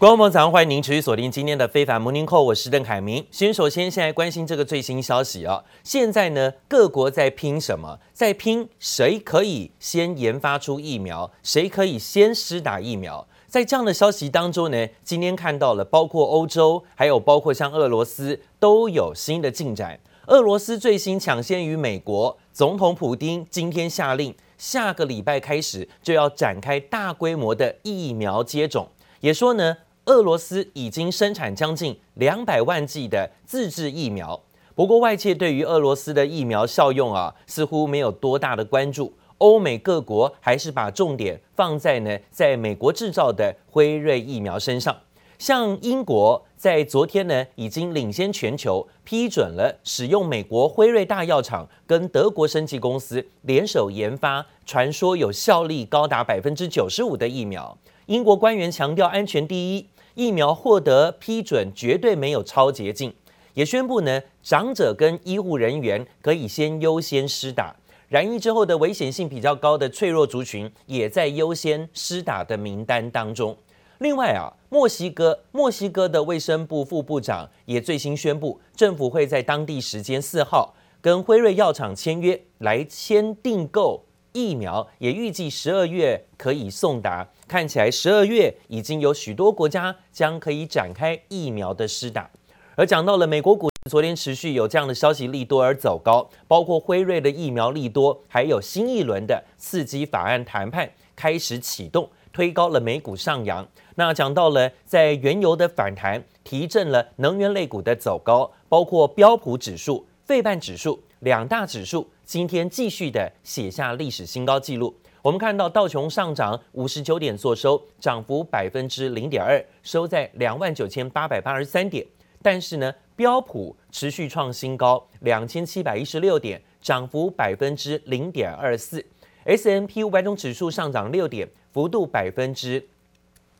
[0.00, 3.22] 观众朋友，早上欢迎您持续锁定今天的非凡蒙尼扣我是邓凯明。
[3.30, 7.98] 先首先，现在关心这个最新消息啊，现在呢，各国在拼什么？
[8.14, 13.28] 在拼谁可以先研发出疫苗，谁可以先施打疫苗。
[13.46, 20.00] 在这样的消息当中呢，今天看到了，包括欧洲，还有包括像俄罗斯，都有新的进展。
[20.28, 28.88] 俄罗斯最新抢先于美国，总统普丁今天下令，下个礼拜开始就要展开大规模的疫苗接种，
[29.20, 29.76] 也说呢。
[30.06, 34.40] 俄罗斯已经生产将近两百万剂的自制疫苗，
[34.74, 39.12] 不过外界对于俄罗斯的疫苗效用啊，似乎没有多大的关注。
[39.38, 44.94] 欧美各国还是把重点放在呢，在美国制造的辉瑞疫苗身上。
[45.38, 57.78] 像英国在昨天呢，已经领先全球批准了使用美国辉瑞大药厂跟德国生技公司联手研发，传说有效力高达百分之九十五的疫苗。
[58.10, 59.86] 英国官员强调安全第一。
[60.14, 63.14] 疫苗获得批准绝对没有超捷径，
[63.54, 67.76] 也宣布呢，长者跟医护人员可以先优先施打，
[68.08, 73.56] 染疫之后的危险性比较高的脆弱族群也在优先施打的名单当中。
[73.98, 84.04] 另外啊，墨西哥墨西哥的卫生部副部长也最新宣布，政府会在当地时间四号跟辉瑞药厂签约来签订购。
[84.32, 92.30] 疫苗也预计十二月可以送达，看起来十二月已经有许多国家将可以展开疫苗的施打。
[92.76, 103.66] 而讲到了美国股，昨天持续有这样的消息利多而走高，包括辉瑞的疫苗利多，还有新一轮的刺激法案谈判开始启动，推高了美股上扬。
[103.96, 112.08] 那讲到了在原油的反弹，提振了能源类股的走高，包括标普指数、费半指数两大指数。
[112.24, 114.94] 今天继续的写下历史新高纪录。
[115.22, 122.06] 我们看到道琼上涨五十九点，做收涨幅百分之零点二，收在两万九千八百八十三点。
[122.40, 129.04] 但是呢，标普持续创新高两千七百一十六点，涨幅百分之零点二四。
[129.44, 132.82] S&P 五百种指数上涨六点，幅度百分之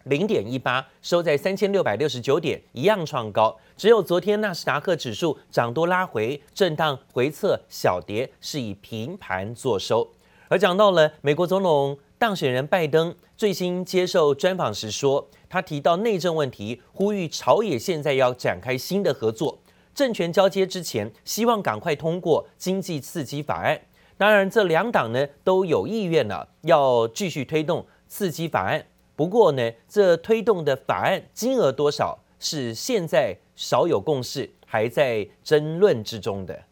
[0.04, 3.54] 零点一八，收在三千六百六十九点，一样创高。
[3.76, 10.10] 只有昨天纳斯达克指数涨多拉回，震荡回测小跌，是以平盘作收。
[10.50, 19.60] 而讲到了美国总统当选人拜登最新接受专访时说，他提到内政问题，呼吁朝野现在要展开新的合作，
[19.94, 23.80] 政权交接之前，希望赶快通过经济刺激法案。
[24.16, 28.84] 当然，这两党呢都有意愿呢，要继续推动刺激法案。
[29.14, 36.64] 不过呢，这推动的法案金额多少是现在少有共识，还在争论之中的。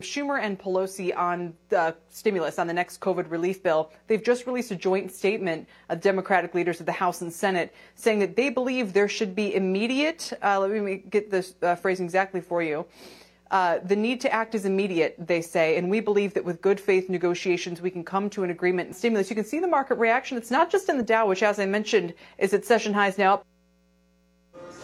[0.00, 4.70] Schumer and Pelosi on the stimulus on the next COVID relief bill, they've just released
[4.70, 8.92] a joint statement of Democratic leaders of the House and Senate saying that they believe
[8.92, 12.84] there should be immediate, uh, let me get this uh, phrase exactly for you.
[13.50, 16.80] Uh, the need to act is immediate, they say, and we believe that with good
[16.80, 19.30] faith negotiations, we can come to an agreement and stimulus.
[19.30, 20.36] You can see the market reaction.
[20.36, 23.42] It's not just in the Dow, which, as I mentioned, is at session highs now.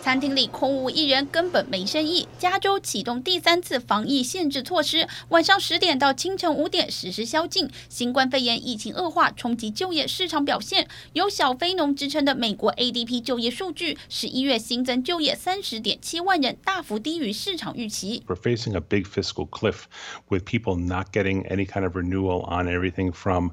[0.02, 2.26] 餐厅里空无一人，根本没生意。
[2.36, 7.70] 加州启动第三次防疫限制措施，晚上十点到清晨五点实施宵禁。
[7.88, 10.88] 新冠肺炎疫情恶化，冲击就业市场表现。
[11.12, 18.24] 有小非农之称的美国 ADP 就业数据，十一月新增就业三十点七万人，大幅低于市场预期。
[18.26, 19.84] We're facing a big fiscal cliff,
[20.28, 23.52] with people not getting any kind of renewal on everything from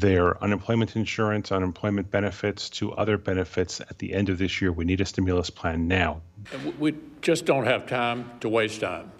[0.00, 3.82] their unemployment insurance, unemployment benefits to other benefits.
[3.82, 5.81] At the end of this year, we need a stimulus plan.
[5.81, 6.21] Now,
[6.79, 9.11] we just don't have time to waste time.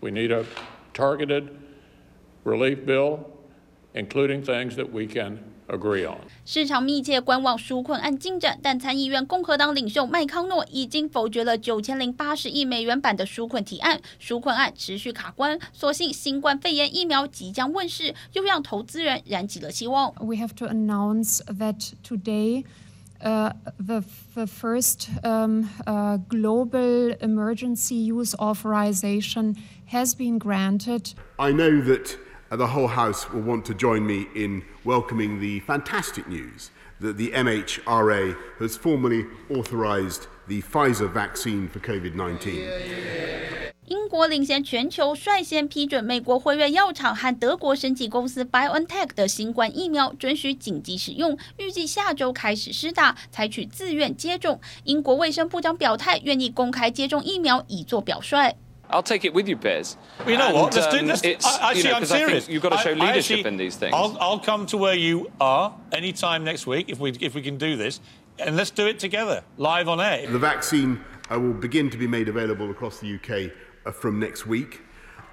[0.00, 0.44] We need a
[0.94, 1.48] targeted
[2.44, 3.20] relief bill,
[3.92, 6.18] including things that we can agree on.
[6.44, 14.00] 市场密切观望纾困案进展，但参议院共和党领袖麦康诺已经否决了九千零八十亿美元版的纾困提案。
[14.20, 20.14] 纾困案持续卡关，所幸新冠肺炎疫苗即将问世，又让投资人燃起了希望。
[20.20, 22.64] We have to announce that today.
[23.21, 24.03] Uh, the,
[24.35, 31.13] the first um, uh, global emergency use authorization has been granted.
[31.37, 32.17] I know that
[32.49, 37.31] the whole House will want to join me in welcoming the fantastic news that the
[37.31, 42.55] MHRA has formally authorized the Pfizer vaccine for COVID 19.
[42.55, 43.60] Yeah, yeah.
[43.86, 54.60] 英国领先全球，率先批准美国辉瑞药厂和德国生技公司 BioNTech 的新冠疫苗准许紧急使用，预计下周开始施打，采取自愿接种。
[54.84, 58.54] 英国卫生部长表态，愿意公开接种疫苗，以作表率。
[58.88, 59.94] I'll take it with you, Piers.
[60.26, 60.72] You know what?
[60.72, 61.20] Let's do this.
[61.60, 62.48] Actually, I'm serious.
[62.48, 63.90] You've got to show leadership in these things.
[63.92, 67.58] I'll, I'll come to where you are anytime next week if we if we can
[67.58, 68.00] do this.
[68.38, 70.26] and let's do it together, live on air.
[70.30, 71.00] The vaccine
[71.30, 73.54] uh, will begin to be made available across the UK uh,
[73.92, 74.80] from next week.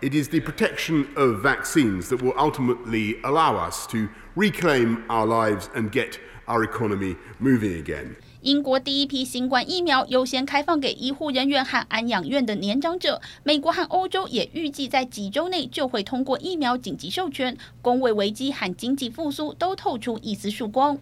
[0.01, 5.69] It is the protection of vaccines that will ultimately allow us to reclaim our lives
[5.74, 8.15] and get our economy moving again.
[8.42, 13.21] 英国第一批新冠疫苗优先开放给医护人员和安养院的年长者。
[13.44, 17.57] 美国和欧洲也预计在几周内就会通过疫苗紧急授权。
[17.81, 21.00] 公卫危机和经济复苏都透出一丝曙光。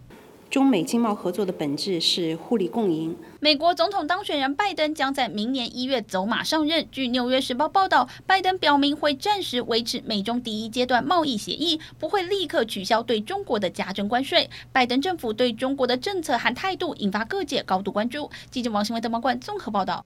[0.49, 3.15] 中美经贸合作的本质是互利共赢。
[3.39, 6.87] 美国总统当选人拜登将在明年一月走马上任。
[6.91, 14.49] 据《纽约时报》报道，拜登表明会暂时维持美中第一阶段贸易协议，不会立刻取消对中国的加征关税。
[14.71, 18.29] 拜登政府对中国的政策和态度引发各界高度关注。
[18.49, 20.05] 记者王新文、邓茂冠综合报道。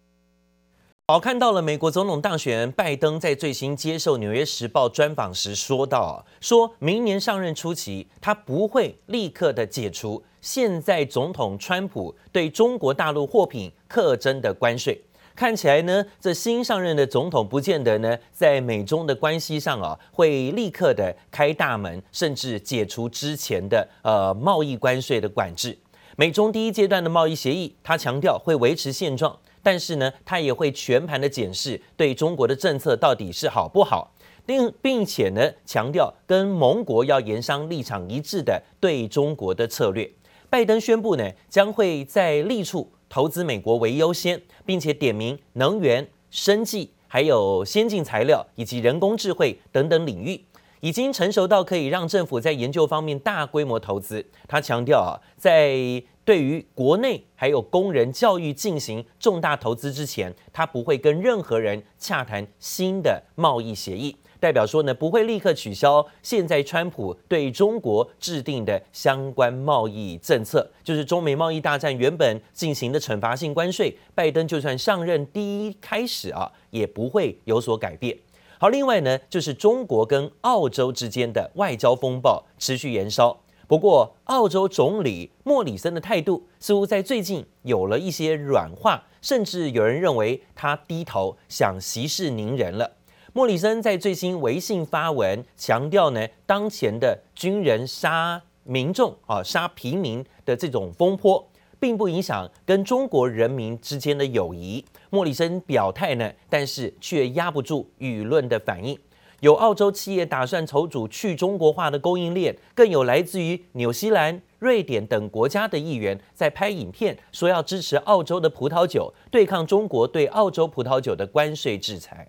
[1.07, 15.01] 好，看到了美国总统当选人拜登在最新接受《纽约时报》专访时说到，说明年上任初期，他不会立刻的解除现在总统川普对中国大陆货品课征的关税。
[15.33, 25.77] 看起来呢，这新上任的总统不见得呢，在美中的关系上啊，会立刻的开大门，甚至解除之前的呃贸易关税的管制。
[26.17, 29.35] 美中第一阶段的贸易协议，他强调会维持现状。
[29.63, 34.11] 但是呢，他也会全盘的检视对中国的政策到底是好不好，
[34.45, 40.11] 并并且呢强调跟盟国要研商立场一致的对中国的策略。
[40.51, 50.43] 拜登宣布呢，将会在利处投资美国为优先，并且点名能源、生计、还有先进材料以及人工智慧等等领域，
[50.81, 54.25] 已经成熟到可以让政府在研究方面大规模投资。
[54.45, 64.17] 他强调啊，在对于国内还有工人教育进行重大投资之前，他不会跟任何人洽谈新的贸易协议。
[64.41, 73.95] 代表说呢，不会立刻取消现在川普对中国制定的相关贸易政策，就是中美贸易大战原本进行的惩罚性关税。
[74.15, 78.17] 拜登就算上任第一开始啊，也不会有所改变。
[78.57, 83.39] 好，另外呢，就是中国跟澳洲之间的外交风暴持续延烧。
[83.67, 92.97] 不过，澳洲总理莫里森的态度似乎在最近有了一些软化，甚至有人认为他低头想息事宁人了。
[93.33, 101.49] 莫里森在最新微信发文强调呢，当前的军人杀民众啊、杀平民的这种风波，
[101.79, 104.83] 并不影响跟中国人民之间的友谊。
[105.09, 108.99] 莫里森表态呢，但是却压不住舆论的反应。
[109.39, 122.27] 有澳洲企业打算筹组去中国化的供应链，更有来自于纽西兰、瑞典等国家的议员在拍影片，说要支持澳洲的葡萄酒，对抗中国对澳洲葡萄酒的关税制裁。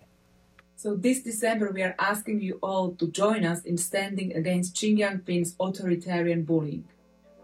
[0.81, 4.95] So this December, we are asking you all to join us in standing against Xi
[4.95, 6.83] Jinping's authoritarian bullying.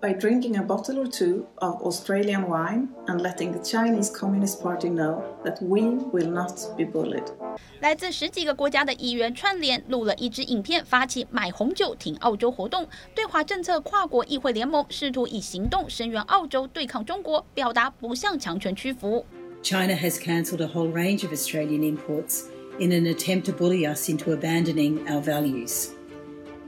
[0.02, 4.90] By drinking a bottle or two of Australian wine and letting the Chinese Communist Party
[4.90, 5.82] know that we
[6.12, 7.24] will not be bullied.
[7.80, 12.86] 来自十几个国家的议员串联录了一支影片，发起买红酒挺澳洲活动。
[13.16, 19.26] 对华政策跨国议会联盟试图以行动声援澳洲对抗中国，表达不向强权屈服。
[19.62, 22.48] China has cancelled a whole range of Australian imports
[22.79, 25.95] in an attempt to bully us into abandoning our values.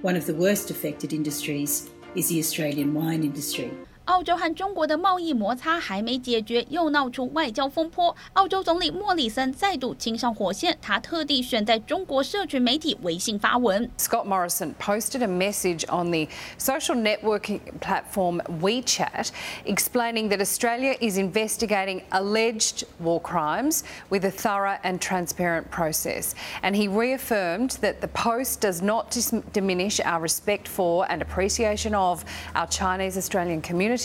[0.02, 3.70] One of the worst affected industries is the Australian wine industry.
[4.09, 8.15] 澳洲和中国的贸易摩擦还没解决，又闹出外交风波。
[8.33, 13.89] 澳洲总理莫里森再度亲上火线，他特地选在中国社群媒体微信发文。
[13.97, 16.27] Scott Morrison posted a message on the
[16.59, 19.31] social networking platform WeChat,
[19.65, 23.81] explaining that Australia is investigating alleged war crimes
[24.11, 26.35] with a thorough and transparent process.
[26.61, 29.17] And he reaffirmed that the post does not
[29.51, 33.95] diminish our respect for and appreciation of our Chinese Australian community.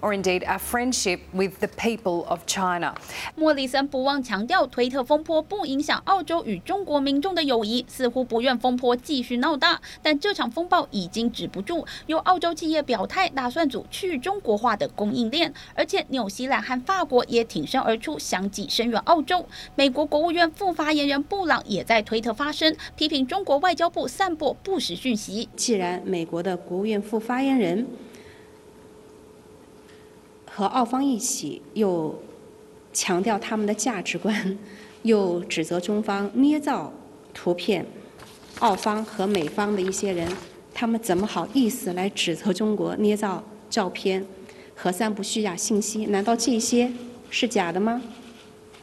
[0.00, 2.94] Or indeed our friendship with the people of China。
[3.34, 9.80] 莫里森不忘强调，推特风波不影响澳洲与中国民众的友谊，似乎不愿风波继续闹大。
[10.02, 19.44] 但这场风暴已经止不住，有澳洲企业表态，打算组去中国化的供应链，而且纽西兰和法国也挺身而出，相继声援澳洲。
[19.74, 25.48] 美国国务院副发言人布朗也在推特发声，批评中国外交部散播不实讯息。
[25.56, 27.86] 既然美国的国务院副发言人，
[30.60, 32.14] 和澳方一起，又
[32.92, 34.58] 强调他们的价值观，
[35.04, 36.92] 又指责中方捏造
[37.32, 37.86] 图片。
[38.58, 40.30] 澳方和美方的一些人，
[40.74, 44.22] 他们怎么好意思来指责中国捏造照片
[44.76, 46.04] 和散布虚假信息？
[46.04, 46.92] 难道这些
[47.30, 48.02] 是假的吗？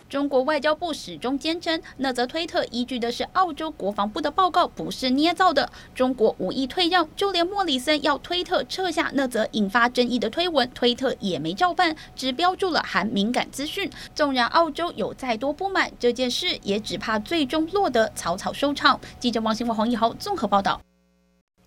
[0.10, 5.70] 中国外交部始终坚称，那则推特依据的是澳洲国防部的报告，不是捏造的。
[5.94, 13.90] 中国无意退让，就连莫里森要推特撤下那则引发争议的推文，推特也没照办，只标注了含敏感资讯。
[14.16, 19.00] 纵然澳洲有再多不满，这件事也只怕最终落得草草收场。
[19.20, 20.80] 记者王新华、黄义豪综合报道。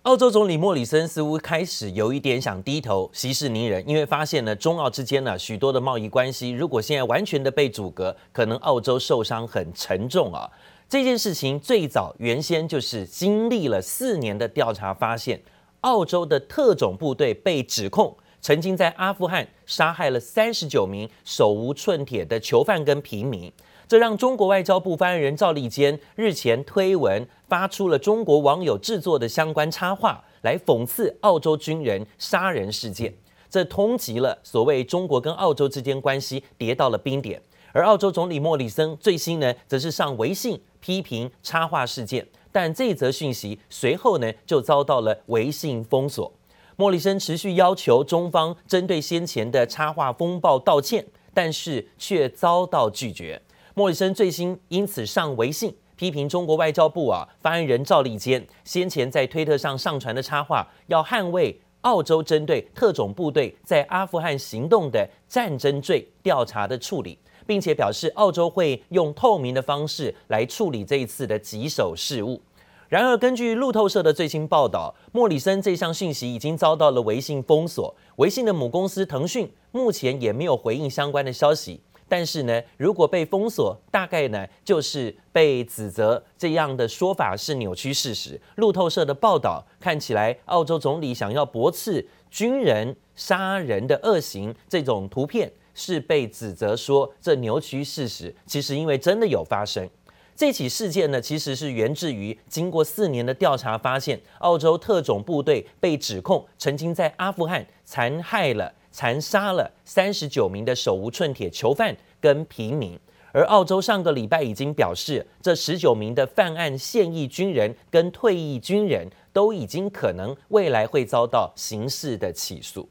[0.03, 10.49] 澳洲总理莫里森似乎开始有一点想低头息事宁人，因为发现呢，中澳之间呢许多的贸易关系，如果现在完全的被阻隔，可能澳洲受伤很沉重啊。
[10.89, 15.39] 这件事情最早原先就是经历了四年的调查，发现
[15.81, 23.53] 澳洲的特种部队被指控曾经在阿富汗杀害了三十九名手无寸铁的囚犯跟平民。
[23.91, 33.13] 这让中国外交部发言人赵立坚日前推文发出了中国网友制作的相关插画，来讽刺澳洲军人杀人事件。
[33.49, 37.41] 这通缉了所谓中国跟澳洲之间关系跌到了冰点。
[37.73, 46.31] 而澳洲总理莫里森最新呢，则是上微信批评插画事件，但这则讯息随后呢就遭到了微信封锁。
[46.77, 53.41] 莫里森持续要求中方针对先前的插画风暴道歉，但是却遭到拒绝。
[53.73, 72.41] 莫里森最新因此上微信批评中国外交部啊发言人赵立坚先前在推特上上传的插画，要捍卫澳洲针对特种部队在阿富汗行动的战争罪调查的处理，并且表示澳洲会用透明的方式来处理这一次的棘手事务。
[72.89, 81.79] 然而，根据路透社的最新报道，莫里森这项讯息已经遭到了微信封锁，微信的母公司腾讯目前也没有回应相关的消息。
[82.11, 88.37] 但是呢，如果被封锁，大概呢就是被指责这样的说法是扭曲事实。
[88.55, 98.35] 路透社的报道看起来，澳洲总理想要驳斥军人杀人的恶行，这种图片是被指责说这扭曲事实。
[98.45, 99.89] 其实因为真的有发生
[100.35, 108.73] 这起事件呢，其实是源自于经过四年的调查，发现澳洲特种部队被指控曾经在阿富汗残害了。
[108.91, 112.99] 残杀了三十九名的手无寸铁囚犯跟平民，
[113.31, 122.89] 而澳洲上个礼拜已经表示，这十九名的犯案现役军人跟退役军人都已经可能未来会遭到刑事的起诉。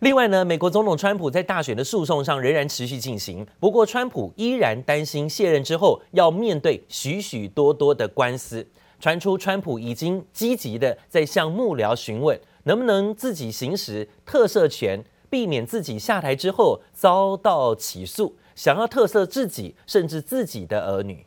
[0.00, 8.64] 另外呢，美国总统川普在大选的诉讼上仍然持续进行，不过川普依然担心卸任之后要面对许许多多的官司，
[9.00, 12.38] 传出川普已经积极的在向幕僚询问。
[12.68, 18.36] 能不能自己行使特赦权，避免自己下台之后遭到起诉？
[18.54, 21.24] 想要特赦自己，甚至自己的儿女。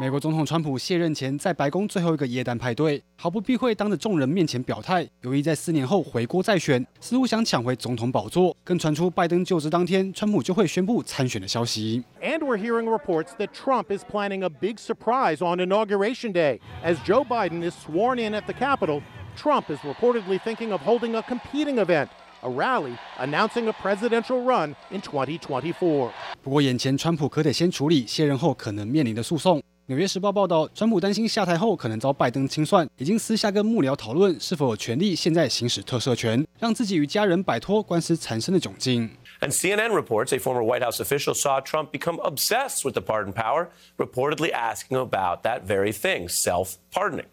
[0.00, 8.56] 美国总统川普卸任前，在白宫最后一个耶诞派对，毫不避讳当着众人面前表态，有意在四年后回国再选，似乎想抢回总统宝座。
[8.62, 12.04] 更传出拜登就职当天，川普就会宣布参选的消息。
[12.22, 16.60] And we're hearing reports that Trump is planning a big surprise on inauguration day.
[16.84, 19.02] As Joe Biden is sworn in at the Capitol,
[19.36, 22.08] Trump is reportedly thinking of holding a competing event,
[22.44, 26.12] a rally announcing a presidential run in 2024.
[26.44, 29.60] 不过，眼前川普可得先处理卸任后可能面临的诉讼。
[29.87, 39.09] 纽约时报报道，川普担心下台后可能遭拜登清算，已经私下跟幕僚讨论是否有权利现在行使特赦权，让自己与家人摆脱官司缠身的窘境。
[39.41, 43.67] And CNN reports a former White House official saw Trump become obsessed with the pardon power,
[43.97, 47.27] reportedly asking about that very thing, self-pardoning.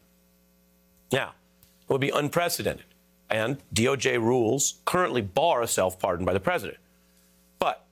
[1.13, 1.35] Now,
[1.89, 2.87] it would be unprecedented,
[3.29, 6.79] and DOJ rules currently bar a self-pardon by the president.
[7.61, 7.85] But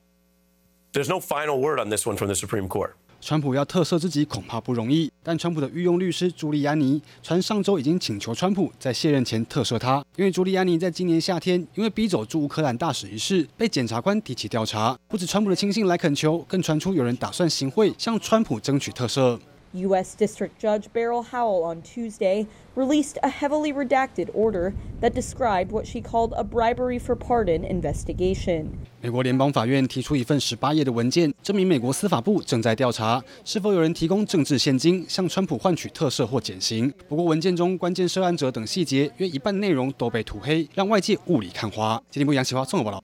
[0.92, 2.96] there's no final word on this one from the Supreme Court.
[3.25, 19.39] 川普要特赦自己恐怕不容易，但川普的御用律师朱利安尼传上周已经请求川普在卸任前特赦他，因为朱利安尼在今年夏天因为逼走驻乌克兰大使一事被检察官提起调查，不止川普的亲信来恳求，更传出有人打算行贿向川普争取特赦。
[19.73, 20.15] U.S.
[20.15, 26.01] District Judge Beryl Howell on Tuesday released a heavily redacted order that described what she
[26.01, 28.67] called a bribery for pardon investigation.
[29.01, 36.93] 美国联邦法院提出一份十八页的文件，证明美国司法部正在调查是否有人提供政治现金向川普换取特赦或减刑。
[37.07, 42.01] 不过文件中关键涉案者等细节约一半内容都被涂黑，让外界雾里看花。
[42.09, 43.03] 今天不杨启华综合报道。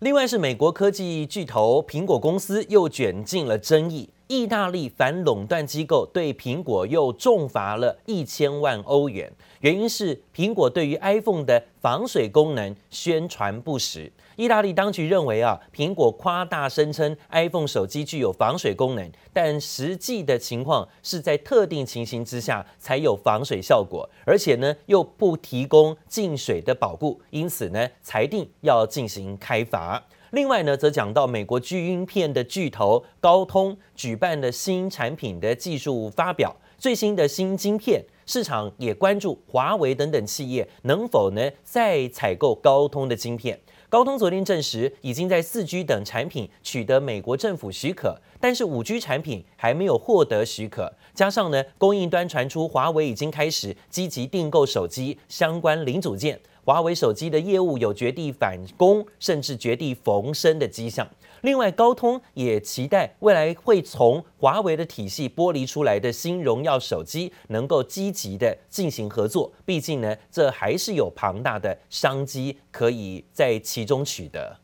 [0.00, 4.08] 另外是美国科技巨头苹果公司又卷进了争议。
[4.32, 14.10] 意大利反垄断机构对苹果又重罚了一千万欧元，原因是苹果对于 iPhone 的防水功能宣传不实。
[14.36, 30.02] 意大利当局认为啊，苹果夸大声称 iPhone 手机具有防水功能，但实际的情况是在特定情形之下才有防水效果，而且呢又不提供进水的保护，因此呢裁定要进行开罚。
[30.32, 43.60] 另外呢，则讲到美国巨晶片的巨头高通举办的新产品的技术发表，最新的新晶片市场也关注华为等等企业能否呢再采购高通的晶片。
[43.90, 50.90] 高通昨天证实，已经在四 G 等产品取得美国政府许可，但是五 G 产品还没有获得许可。
[51.12, 56.40] 加上呢，供应端传出华为已经开始积极订购手机相关零组件。
[56.64, 61.08] 华为手机的业务有绝地反攻，甚至绝地逢生的迹象。
[61.40, 69.52] 另外，高通也期待未来会从华为的体系剥离出来的新荣耀手机能够积极的进行合作。
[69.64, 74.61] 毕竟呢，这还是有庞大的商机可以在其中取得。